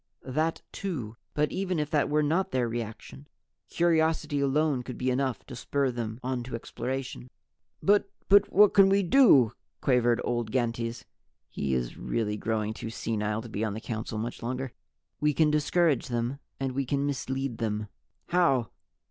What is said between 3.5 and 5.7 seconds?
curiosity alone could be enough to